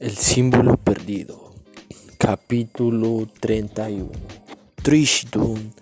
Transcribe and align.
El 0.00 0.16
símbolo 0.16 0.76
perdido. 0.76 1.52
Capítulo 2.18 3.26
31. 3.40 4.08
Trishdown 4.80 5.72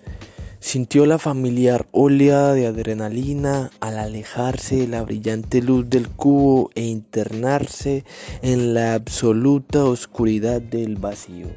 sintió 0.58 1.04
la 1.04 1.18
familiar 1.18 1.86
oleada 1.92 2.54
de 2.54 2.66
adrenalina 2.66 3.70
al 3.78 3.98
alejarse 3.98 4.76
de 4.76 4.88
la 4.88 5.02
brillante 5.02 5.60
luz 5.60 5.90
del 5.90 6.08
cubo 6.08 6.70
e 6.74 6.84
internarse 6.84 8.06
en 8.40 8.72
la 8.72 8.94
absoluta 8.94 9.84
oscuridad 9.84 10.62
del 10.62 10.96
vacío. 10.96 11.48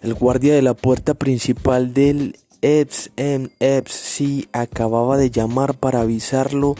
El 0.00 0.14
guardia 0.14 0.54
de 0.54 0.62
la 0.62 0.72
puerta 0.72 1.12
principal 1.12 1.92
del 1.92 2.38
EPS-MC 2.62 4.48
acababa 4.52 5.18
de 5.18 5.30
llamar 5.30 5.74
para 5.74 6.00
avisarlo 6.00 6.74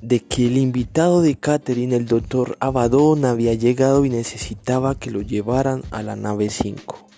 de 0.00 0.20
que 0.20 0.46
el 0.46 0.56
invitado 0.56 1.22
de 1.22 1.36
Catherine, 1.36 1.96
el 1.96 2.06
doctor 2.06 2.56
Abaddon, 2.60 3.24
había 3.24 3.54
llegado 3.54 4.04
y 4.04 4.10
necesitaba 4.10 4.94
que 4.94 5.10
lo 5.10 5.22
llevaran 5.22 5.82
a 5.90 6.02
la 6.02 6.16
nave 6.16 6.50
5. 6.50 7.08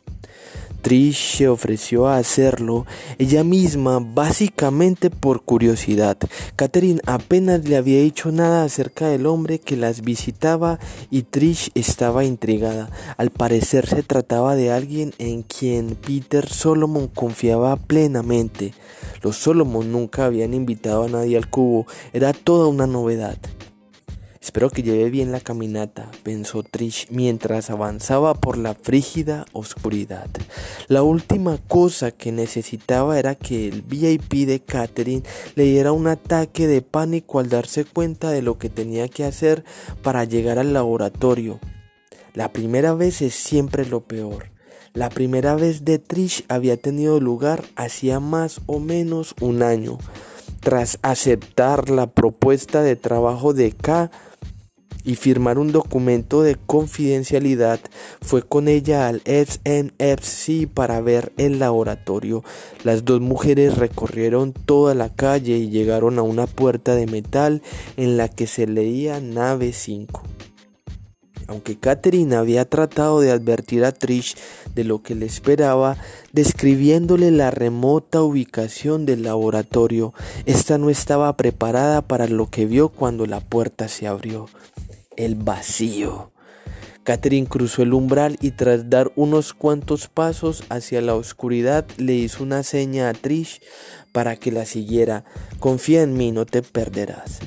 Trish 0.81 1.37
se 1.37 1.49
ofreció 1.49 2.09
a 2.09 2.17
hacerlo 2.17 2.87
ella 3.19 3.45
misma 3.45 3.99
básicamente 4.01 5.11
por 5.11 5.43
curiosidad. 5.43 6.17
Catherine 6.57 7.01
apenas 7.07 7.69
le 7.69 7.77
había 7.77 8.01
dicho 8.01 8.33
nada 8.33 8.65
acerca 8.65 9.09
del 9.09 9.27
hombre 9.27 9.59
que 9.59 9.77
las 9.77 10.01
visitaba 10.01 10.79
y 11.11 11.23
Trish 11.25 11.71
estaba 11.75 12.25
intrigada. 12.25 12.89
Al 13.19 13.31
parecer 13.31 13.87
se 13.87 14.03
trataba 14.03 14.57
de 14.57 14.73
alguien 14.73 15.13
en 15.19 15.43
quien 15.43 15.97
Peter 15.97 16.49
Solomon 16.49 17.09
confiaba 17.09 17.77
plenamente. 17.77 18.73
Los 19.23 19.37
Solomon 19.37 19.93
nunca 19.93 20.25
habían 20.27 20.55
invitado 20.55 21.05
a 21.05 21.09
nadie 21.09 21.37
al 21.37 21.51
cubo, 21.51 21.87
era 22.13 22.33
toda 22.33 22.67
una 22.69 22.87
novedad. 22.87 23.39
Espero 24.41 24.71
que 24.71 24.83
lleve 24.83 25.11
bien 25.11 25.33
la 25.33 25.41
caminata, 25.41 26.11
pensó 26.23 26.63
Trish 26.63 27.09
mientras 27.11 27.69
avanzaba 27.69 28.33
por 28.33 28.57
la 28.57 28.75
frígida 28.75 29.45
oscuridad. 29.53 30.29
La 30.89 31.03
última 31.03 31.59
cosa 31.69 32.11
que 32.11 32.33
necesitaba 32.33 33.19
era 33.19 33.35
que 33.35 33.69
el 33.69 33.83
VIP 33.83 34.47
de 34.47 34.61
Catherine 34.61 35.25
le 35.57 35.65
diera 35.65 35.93
un 35.93 36.07
ataque 36.07 36.67
de 36.67 36.81
pánico 36.81 37.39
al 37.39 37.51
darse 37.51 37.85
cuenta 37.85 38.31
de 38.31 38.41
lo 38.41 38.57
que 38.57 38.71
tenía 38.71 39.09
que 39.09 39.25
hacer 39.25 39.63
para 40.03 40.25
llegar 40.25 40.59
al 40.59 40.73
laboratorio. 40.73 41.61
La 42.33 42.51
primera 42.51 42.95
vez 42.95 43.21
es 43.21 43.35
siempre 43.35 43.85
lo 43.85 44.01
peor. 44.01 44.51
La 44.93 45.09
primera 45.09 45.55
vez 45.55 45.85
de 45.85 45.99
Trish 45.99 46.45
había 46.49 46.77
tenido 46.77 47.21
lugar 47.21 47.65
hacía 47.77 48.19
más 48.19 48.61
o 48.67 48.81
menos 48.81 49.35
un 49.41 49.63
año. 49.63 49.99
Tras 50.61 50.99
aceptar 51.03 51.91
la 51.91 52.09
propuesta 52.09 52.83
de 52.83 52.97
trabajo 52.97 53.55
de 53.55 53.73
K, 53.73 54.11
y 55.05 55.15
firmar 55.15 55.59
un 55.59 55.73
documento 55.73 56.43
de 56.43 56.57
confidencialidad, 56.67 57.81
fue 58.21 58.43
con 58.43 58.69
ella 58.69 59.09
al 59.09 59.23
SNFC 59.25 60.69
para 60.73 61.01
ver 61.01 61.33
el 61.37 61.59
laboratorio. 61.59 62.45
Las 62.85 63.05
dos 63.05 63.21
mujeres 63.21 63.79
recorrieron 63.79 64.53
toda 64.53 64.95
la 64.95 65.09
calle 65.09 65.57
y 65.57 65.71
llegaron 65.71 66.19
a 66.19 66.23
una 66.23 66.47
puerta 66.47 66.95
de 66.95 67.07
metal 67.07 67.63
en 67.97 68.17
la 68.17 68.29
que 68.29 68.47
se 68.47 68.67
leía 68.67 69.21
nave 69.21 69.73
5. 69.73 70.23
Aunque 71.51 71.77
Catherine 71.77 72.37
había 72.37 72.65
tratado 72.65 73.21
de 73.21 73.33
advertir 73.33 73.85
a 73.85 73.91
Trish 73.91 74.37
de 74.77 74.85
lo 74.85 75.03
que 75.03 75.17
le 75.17 75.27
esperaba, 75.27 75.97
describiéndole 76.33 77.33
la 77.33 77.51
remota 77.51 78.23
ubicación 78.23 79.05
del 79.05 79.25
laboratorio, 79.25 80.15
esta 80.47 80.79
no 80.79 80.91
estaba 80.91 81.37
preparada 81.37 82.03
para 82.03 82.29
lo 82.29 82.49
que 82.49 82.67
vio 82.67 82.89
cuando 82.91 83.27
la 83.27 83.41
puerta 83.41 83.89
se 83.89 84.07
abrió 84.07 84.49
el 85.17 85.35
vacío. 85.35 86.31
Catherine 87.03 87.49
cruzó 87.49 87.83
el 87.83 87.95
umbral 87.95 88.37
y 88.41 88.53
tras 88.53 88.89
dar 88.89 89.11
unos 89.17 89.53
cuantos 89.53 90.07
pasos 90.07 90.63
hacia 90.69 91.01
la 91.01 91.17
oscuridad 91.17 91.85
le 91.97 92.15
hizo 92.15 92.45
una 92.45 92.63
seña 92.63 93.09
a 93.09 93.13
Trish 93.13 93.61
para 94.13 94.37
que 94.37 94.53
la 94.53 94.67
siguiera. 94.67 95.25
Confía 95.59 96.03
en 96.03 96.17
mí, 96.17 96.31
no 96.31 96.47
te 96.47 96.63
perderás. 96.63 97.41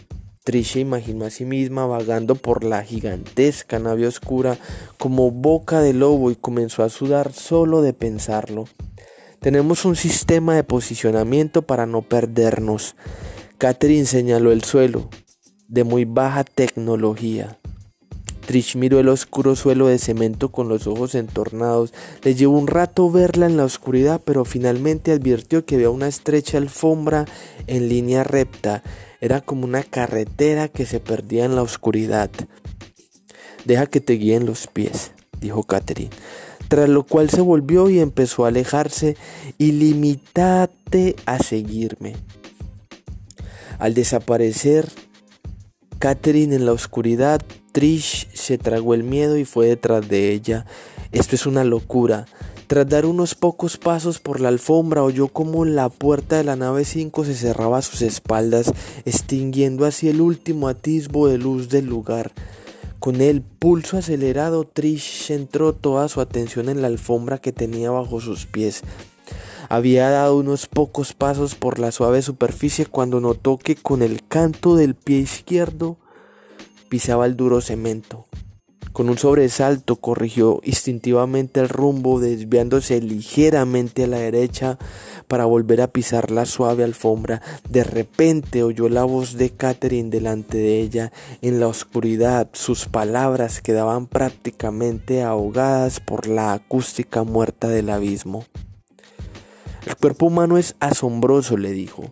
Trish 0.44 0.76
imaginó 0.76 1.24
a 1.24 1.30
sí 1.30 1.46
misma 1.46 1.86
vagando 1.86 2.36
por 2.36 2.66
la 2.66 2.84
gigantesca 2.84 3.80
nave 3.80 4.08
oscura 4.08 4.58
como 4.98 5.32
boca 5.32 5.80
de 5.82 5.94
lobo 5.94 6.32
y 6.32 6.36
comenzó 6.36 6.84
a 6.84 6.90
sudar 6.90 7.32
solo 7.32 7.82
de 7.82 7.94
pensarlo. 7.94 8.66
Tenemos 9.40 9.86
un 9.86 9.96
sistema 9.96 10.54
de 10.56 10.66
posicionamiento 10.66 11.62
para 11.62 11.86
no 11.86 12.02
perdernos. 12.02 12.96
Catherine 13.58 14.06
señaló 14.06 14.52
el 14.52 14.66
suelo, 14.66 15.10
de 15.70 15.86
muy 15.86 16.04
baja 16.04 16.44
tecnología. 16.44 17.58
Trish 18.46 18.76
miró 18.76 19.00
el 19.00 19.08
oscuro 19.08 19.56
suelo 19.56 19.88
de 19.88 19.98
cemento 19.98 20.52
con 20.52 20.68
los 20.68 20.88
ojos 20.88 21.16
entornados. 21.16 21.94
Le 22.24 22.36
llevó 22.36 22.58
un 22.58 22.68
rato 22.68 23.10
verla 23.10 23.46
en 23.46 23.56
la 23.56 23.64
oscuridad, 23.64 24.20
pero 24.24 24.44
finalmente 24.44 25.14
advirtió 25.14 25.66
que 25.66 25.76
había 25.76 25.90
una 25.90 26.10
estrecha 26.10 26.58
alfombra 26.58 27.26
en 27.68 27.88
línea 27.88 28.26
recta. 28.26 28.84
Era 29.24 29.40
como 29.40 29.64
una 29.64 29.84
carretera 29.84 30.68
que 30.68 30.86
se 30.86 31.00
perdía 31.00 31.46
en 31.46 31.56
la 31.56 31.62
oscuridad. 31.62 32.30
Deja 33.64 33.86
que 33.86 34.02
te 34.02 34.16
guíen 34.16 34.46
los 34.46 34.68
pies, 34.68 35.14
dijo 35.40 35.64
Catherine. 35.64 36.10
Tras 36.68 36.90
lo 36.90 37.04
cual 37.04 37.30
se 37.30 37.40
volvió 37.40 37.90
y 37.90 38.00
empezó 38.00 38.44
a 38.44 38.50
alejarse 38.50 39.16
y 39.58 39.72
limítate 39.72 41.16
a 41.26 41.40
seguirme. 41.40 42.18
Al 43.80 43.94
desaparecer, 43.94 44.90
Catherine 46.00 46.54
en 46.54 46.66
la 46.66 46.74
oscuridad 46.74 47.42
Trish 47.72 48.28
se 48.34 48.58
tragó 48.58 48.94
el 48.94 49.04
miedo 49.04 49.38
y 49.38 49.46
fue 49.46 49.68
detrás 49.68 50.06
de 50.10 50.34
ella. 50.34 50.66
Esto 51.14 51.38
es 51.38 51.46
una 51.46 51.64
locura. 51.64 52.26
Tras 52.74 52.90
dar 52.90 53.06
unos 53.06 53.36
pocos 53.36 53.78
pasos 53.78 54.18
por 54.18 54.42
la 54.42 54.50
alfombra, 54.50 55.04
oyó 55.04 55.28
como 55.28 55.64
la 55.64 55.90
puerta 55.90 56.38
de 56.38 56.44
la 56.44 56.56
nave 56.56 56.86
5 56.86 57.24
se 57.24 57.36
cerraba 57.36 57.78
a 57.78 57.82
sus 57.84 58.02
espaldas, 58.02 58.74
extinguiendo 59.06 59.86
así 59.86 60.10
el 60.10 60.22
último 60.22 60.68
atisbo 60.68 61.28
de 61.28 61.38
luz 61.38 61.70
del 61.70 61.86
lugar. 61.86 62.32
Con 62.98 63.22
el 63.22 63.44
pulso 63.44 64.00
acelerado, 64.00 64.64
Trish 64.64 65.24
centró 65.28 65.74
toda 65.74 66.10
su 66.10 66.20
atención 66.20 66.68
en 66.68 66.82
la 66.82 66.88
alfombra 66.88 67.38
que 67.38 67.52
tenía 67.52 67.92
bajo 67.92 68.20
sus 68.20 68.48
pies. 68.48 68.82
Había 69.70 70.10
dado 70.10 70.36
unos 70.36 70.66
pocos 70.66 71.14
pasos 71.14 71.54
por 71.54 71.78
la 71.78 71.92
suave 71.92 72.24
superficie 72.24 72.88
cuando 72.88 73.20
notó 73.20 73.60
que 73.60 73.76
con 73.76 74.02
el 74.02 74.26
canto 74.28 74.76
del 74.76 74.96
pie 74.96 75.20
izquierdo 75.20 75.98
pisaba 76.90 77.28
el 77.28 77.38
duro 77.38 77.62
cemento. 77.62 78.26
Con 78.94 79.10
un 79.10 79.18
sobresalto 79.18 79.96
corrigió 79.96 80.60
instintivamente 80.64 81.60
el 81.60 81.68
rumbo, 81.68 82.20
desviándose 82.20 83.02
ligeramente 83.02 84.04
a 84.04 84.08
la 84.08 84.20
derecha 84.20 84.78
para 85.28 85.46
volver 85.46 85.82
a 85.82 85.88
pisar 85.88 86.30
la 86.30 86.46
suave 86.46 86.84
alfombra. 86.84 87.42
De 87.68 87.84
repente 87.84 88.62
oyó 88.62 88.90
la 88.90 89.04
voz 89.04 89.36
de 89.36 89.50
Catherine 89.50 90.12
delante 90.12 90.60
de 90.60 90.80
ella. 90.80 91.12
En 91.42 91.60
la 91.60 91.68
oscuridad 91.68 92.50
sus 92.54 92.86
palabras 92.86 93.62
quedaban 93.62 94.06
prácticamente 94.06 95.24
ahogadas 95.24 96.00
por 96.00 96.28
la 96.28 96.54
acústica 96.54 97.24
muerta 97.24 97.70
del 97.70 97.90
abismo. 97.90 98.46
El 99.88 99.96
cuerpo 99.96 100.28
humano 100.28 100.60
es 100.60 100.76
asombroso, 100.80 101.58
le 101.58 101.72
dijo. 101.72 102.12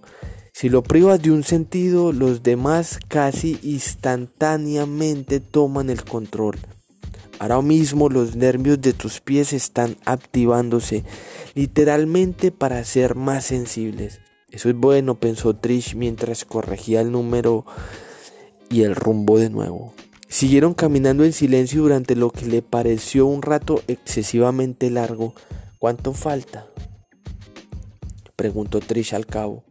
Si 0.62 0.70
lo 0.70 0.84
privas 0.84 1.20
de 1.24 1.32
un 1.32 1.44
sentido, 1.44 2.14
los 2.14 2.44
demás 2.44 3.00
casi 3.08 3.58
instantáneamente 3.64 5.40
toman 5.40 5.90
el 5.90 6.04
control. 6.04 6.60
Ahora 7.40 7.64
mismo 7.64 8.10
los 8.10 8.36
nervios 8.36 8.80
de 8.80 8.94
tus 8.94 9.22
pies 9.22 9.54
están 9.54 9.98
activándose 10.06 11.04
literalmente 11.56 12.52
para 12.52 12.84
ser 12.84 13.16
más 13.16 13.46
sensibles. 13.46 14.20
Eso 14.52 14.70
es 14.70 14.76
bueno, 14.76 15.20
pensó 15.20 15.56
Trish 15.56 15.96
mientras 15.96 16.46
corregía 16.46 17.02
el 17.02 17.12
número 17.12 17.66
y 18.70 18.84
el 18.84 18.96
rumbo 18.96 19.40
de 19.40 19.50
nuevo. 19.50 19.96
Siguieron 20.28 20.76
caminando 20.76 21.26
en 21.26 21.34
silencio 21.34 21.82
durante 21.82 22.16
lo 22.16 22.30
que 22.30 22.46
le 22.46 22.62
pareció 22.62 23.26
un 23.26 23.42
rato 23.42 23.82
excesivamente 23.88 24.92
largo. 24.92 25.34
¿Cuánto 25.80 26.14
falta? 26.14 26.68
preguntó 28.36 28.80
Trish 28.80 29.16
al 29.16 29.26
cabo. 29.26 29.64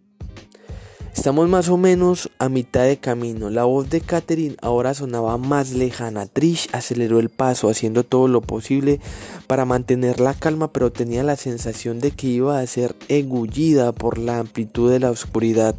Estamos 1.20 1.50
más 1.50 1.69
o 1.69 1.76
menos 1.76 2.31
a 2.38 2.49
mitad 2.49 2.84
de 2.84 2.96
camino. 2.96 3.50
La 3.50 3.64
voz 3.64 3.90
de 3.90 4.00
Catherine 4.00 4.56
ahora 4.62 4.94
sonaba 4.94 5.37
más 5.37 5.72
lejana. 5.72 6.25
Trish 6.25 6.70
aceleró 6.72 7.20
el 7.20 7.28
paso, 7.28 7.69
haciendo 7.69 8.05
todo 8.05 8.26
lo 8.26 8.40
posible 8.40 9.00
para 9.46 9.67
mantener 9.67 10.19
la 10.19 10.32
calma, 10.32 10.72
pero 10.72 10.90
tenía 10.90 11.22
la 11.22 11.37
sensación 11.37 12.00
de 12.00 12.12
que 12.12 12.28
iba 12.28 12.58
a 12.58 12.67
ser 12.67 12.96
engullida 13.08 13.93
por 13.93 14.17
la 14.17 14.38
amplitud 14.38 14.90
de 14.90 14.99
la 14.99 15.11
oscuridad. 15.11 15.76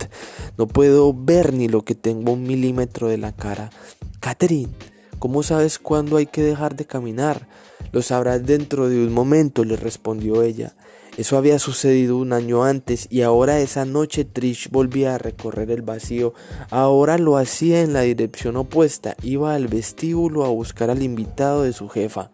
No 0.60 0.68
puedo 0.68 1.12
ver 1.12 1.54
ni 1.54 1.68
lo 1.68 1.82
que 1.82 1.96
tengo 1.96 2.34
un 2.34 2.44
milímetro 2.44 3.08
de 3.08 3.18
la 3.18 3.32
cara. 3.32 3.72
Catherine, 4.20 4.72
¿cómo 5.18 5.42
sabes 5.42 5.80
cuándo 5.80 6.18
hay 6.18 6.28
que 6.28 6.44
dejar 6.44 6.76
de 6.76 6.86
caminar? 6.86 7.48
Lo 7.92 8.04
sabrás 8.04 8.46
dentro 8.46 8.90
de 8.90 9.04
un 9.04 9.12
momento, 9.12 9.66
le 9.66 9.76
respondió 9.76 10.44
ella. 10.44 10.76
Eso 11.18 11.38
había 11.38 11.60
sucedido 11.60 12.18
un 12.18 12.32
año 12.32 12.64
antes 12.64 13.08
y 13.10 13.22
ahora 13.22 13.60
esa 13.60 13.86
noche 13.86 14.24
Trish 14.24 14.70
volvía 14.70 15.16
a 15.16 15.18
recorrer 15.18 15.70
el 15.70 15.82
vacío. 15.82 16.34
Ahora 16.70 17.18
lo 17.18 17.38
hacía 17.38 17.82
en 17.82 17.94
la 17.94 18.02
dirección 18.02 18.56
opuesta. 18.56 19.16
Iba 19.22 19.54
al 19.54 19.68
vestíbulo 19.68 20.46
a 20.46 20.50
buscar 20.50 20.90
al 20.90 21.04
invitado 21.04 21.64
de 21.64 21.74
su 21.74 21.90
jefa. 21.90 22.32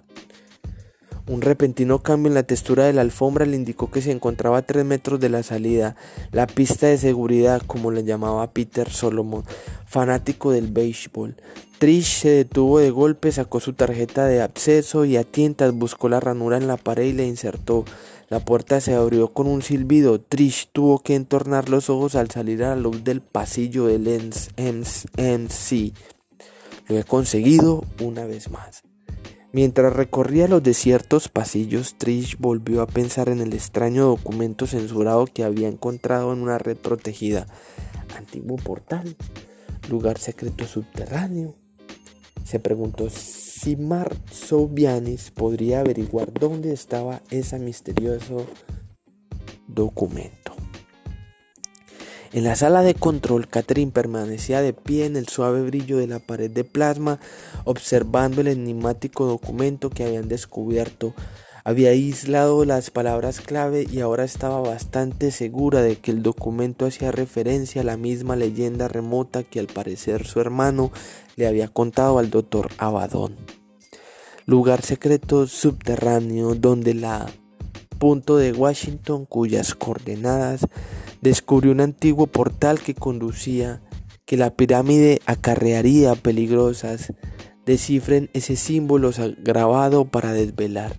Un 1.28 1.42
repentino 1.42 2.00
cambio 2.00 2.30
en 2.30 2.36
la 2.36 2.44
textura 2.44 2.86
de 2.86 2.94
la 2.94 3.02
alfombra 3.02 3.46
le 3.46 3.58
indicó 3.58 3.92
que 3.92 4.02
se 4.02 4.12
encontraba 4.12 4.60
a 4.60 4.62
tres 4.62 4.86
metros 4.86 5.20
de 5.20 5.28
la 5.28 5.44
salida, 5.44 5.98
la 6.32 6.48
pista 6.48 6.88
de 6.88 6.98
seguridad, 6.98 7.62
como 7.68 7.92
le 7.92 8.06
llamaba 8.06 8.54
Peter 8.54 8.90
Solomon, 8.90 9.44
fanático 9.86 10.52
del 10.52 10.68
béisbol. 10.68 11.36
Trish 11.80 12.22
se 12.22 12.30
detuvo 12.30 12.80
de 12.80 12.92
golpe, 12.92 13.34
sacó 13.34 13.60
su 13.60 13.74
tarjeta 13.74 14.26
de 14.26 14.42
acceso 14.42 15.04
y 15.04 15.18
a 15.18 15.26
tientas 15.26 15.74
buscó 15.74 16.08
la 16.08 16.22
ranura 16.22 16.56
en 16.56 16.66
la 16.66 16.78
pared 16.78 17.04
y 17.04 17.14
la 17.14 17.24
insertó. 17.24 17.84
La 18.30 18.40
puerta 18.40 18.80
se 18.80 18.96
abrió 18.96 19.28
con 19.34 19.48
un 19.48 19.62
silbido. 19.62 20.22
Trish 20.22 20.70
tuvo 20.72 21.00
que 21.00 21.16
entornar 21.16 21.68
los 21.68 21.90
ojos 21.90 22.16
al 22.16 22.32
salir 22.32 22.64
a 22.64 22.70
la 22.70 22.78
luz 22.78 23.04
del 23.04 23.20
pasillo 23.20 23.86
del 23.86 24.08
MC. 24.58 25.94
Lo 26.88 26.98
he 26.98 27.04
conseguido 27.04 27.84
una 28.00 28.26
vez 28.26 28.50
más. 28.50 28.84
Mientras 29.54 29.94
recorría 29.94 30.48
los 30.48 30.62
desiertos 30.62 31.30
pasillos, 31.30 31.96
Trish 31.98 32.38
volvió 32.38 32.82
a 32.82 32.88
pensar 32.88 33.30
en 33.30 33.40
el 33.40 33.54
extraño 33.54 34.06
documento 34.06 34.68
censurado 34.68 35.26
que 35.26 35.44
había 35.44 35.70
encontrado 35.70 36.34
en 36.34 36.42
una 36.42 36.58
red 36.58 36.76
protegida. 36.76 37.48
Antiguo 38.16 38.58
portal, 38.58 39.16
lugar 39.90 40.18
secreto 40.18 40.66
subterráneo. 40.66 41.56
Se 42.44 42.60
preguntó 42.60 43.10
si 43.10 43.78
Mark 43.78 44.18
Sobianis 44.32 45.32
podría 45.32 45.80
averiguar 45.80 46.34
dónde 46.34 46.74
estaba 46.74 47.22
ese 47.30 47.58
misterioso 47.58 48.46
documento. 49.68 50.47
En 52.38 52.44
la 52.44 52.56
sala 52.56 52.84
de 52.84 52.94
control, 52.94 53.48
Catherine 53.48 53.92
permanecía 53.92 54.62
de 54.62 54.72
pie 54.72 55.08
en 55.08 55.16
el 55.16 55.28
suave 55.28 55.64
brillo 55.64 55.98
de 55.98 56.06
la 56.06 56.20
pared 56.20 56.52
de 56.52 56.64
plasma, 56.64 57.20
observando 57.64 58.42
el 58.42 58.48
enigmático 58.48 59.26
documento 59.26 59.90
que 59.90 60.04
habían 60.04 60.28
descubierto. 60.28 61.16
Había 61.64 61.90
aislado 61.90 62.64
las 62.64 62.92
palabras 62.92 63.42
clave 63.42 63.88
y 63.92 64.02
ahora 64.02 64.24
estaba 64.24 64.62
bastante 64.62 65.32
segura 65.32 65.82
de 65.82 65.96
que 65.96 66.12
el 66.12 66.22
documento 66.22 66.86
hacía 66.86 67.12
referencia 67.12 67.82
a 67.82 67.86
la 67.86 67.98
misma 67.98 68.36
leyenda 68.36 68.88
remota 68.88 69.42
que 69.42 69.60
al 69.60 69.66
parecer 69.66 70.28
su 70.28 70.40
hermano 70.40 70.92
le 71.38 71.48
había 71.48 71.70
contado 71.70 72.20
al 72.20 72.30
doctor 72.30 72.70
Abaddon. 72.78 73.36
Lugar 74.46 74.84
secreto 74.84 75.48
subterráneo 75.48 76.54
donde 76.54 76.94
la 76.94 77.26
punto 77.98 78.38
de 78.38 78.54
Washington 78.54 79.26
cuyas 79.26 79.76
coordenadas 79.76 80.68
descubrió 81.22 81.72
un 81.72 81.82
antiguo 81.82 82.28
portal 82.28 82.80
que 82.80 82.94
conducía, 82.96 83.82
que 84.26 84.38
la 84.38 84.52
pirámide 84.52 85.22
acarrearía 85.26 86.16
peligrosas. 86.16 87.14
Descifren 87.66 88.30
ese 88.34 88.56
símbolo 88.56 89.12
grabado 89.44 90.06
para 90.06 90.32
desvelar. 90.32 90.96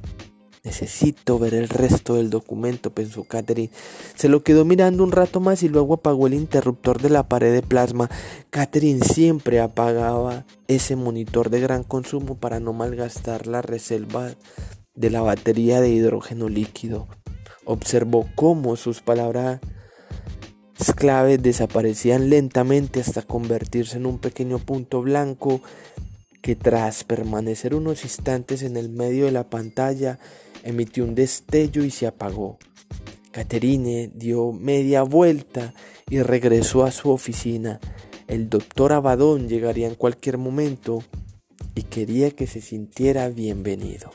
Necesito 0.65 1.39
ver 1.39 1.55
el 1.55 1.69
resto 1.69 2.17
del 2.17 2.29
documento, 2.29 2.91
pensó 2.91 3.25
Catherine. 3.25 3.71
Se 4.15 4.29
lo 4.29 4.43
quedó 4.43 4.67
mirando 4.67 5.03
un 5.03 5.13
rato 5.13 5.41
más 5.41 5.63
y 5.63 5.69
luego 5.71 5.95
apagó 5.95 6.27
el 6.27 6.35
interruptor 6.35 7.01
de 7.01 7.09
la 7.09 7.27
pared 7.27 7.55
de 7.55 7.63
plasma. 7.63 8.11
Catherine 8.51 9.03
siempre 9.03 9.61
apagaba 9.61 10.45
ese 10.67 10.95
monitor 10.95 11.49
de 11.49 11.61
gran 11.61 11.85
consumo 11.85 12.35
para 12.35 12.61
no 12.61 12.75
malgastar 12.75 13.47
la 13.47 13.63
reserva 13.63 14.33
de 14.99 15.11
la 15.11 15.21
batería 15.23 15.81
de 15.81 15.91
hidrógeno 15.91 16.49
líquido. 16.49 17.07
Observó 17.65 18.29
cómo 18.35 18.77
sus 18.77 19.01
palabras 19.01 19.61
claves 20.99 21.41
desaparecían 21.41 22.29
lentamente 22.29 23.01
hasta 23.01 23.23
convertirse 23.23 23.99
en 23.99 24.07
un 24.07 24.19
pequeño 24.19 24.59
punto 24.59 25.01
blanco 25.01 25.61
que 26.43 26.57
tras 26.57 27.05
permanecer 27.05 27.75
unos 27.75 28.05
instantes 28.05 28.63
en 28.63 28.77
el 28.77 28.89
medio 28.89 29.27
de 29.27 29.33
la 29.33 29.49
pantalla 29.49 30.19
emitió 30.65 31.05
un 31.05 31.15
destello 31.15 31.85
y 31.85 31.91
se 31.91 32.07
apagó. 32.07 32.59
Caterine 33.31 34.11
dio 34.13 34.53
media 34.53 35.03
vuelta 35.03 35.75
y 36.11 36.21
regresó 36.23 36.85
a 36.85 36.91
su 36.91 37.11
oficina. 37.11 37.79
El 38.27 38.49
doctor 38.49 38.93
Abadón 38.93 39.49
llegaría 39.49 39.87
en 39.87 39.95
cualquier 39.95 40.39
momento 40.39 41.05
y 41.77 41.83
quería 41.83 42.33
que 42.33 42.49
se 42.49 42.61
sintiera 42.61 43.29
bienvenido. 43.29 44.11